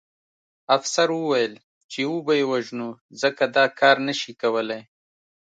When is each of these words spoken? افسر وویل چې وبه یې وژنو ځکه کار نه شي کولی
افسر 0.77 1.07
وویل 1.13 1.53
چې 1.91 1.99
وبه 2.13 2.33
یې 2.39 2.45
وژنو 2.51 2.89
ځکه 3.21 3.43
کار 3.79 3.97
نه 4.07 4.13
شي 4.19 4.33
کولی 4.41 4.81